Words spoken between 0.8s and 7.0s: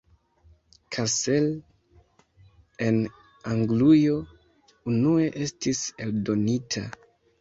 Cassell en Anglujo unue estis eldonita.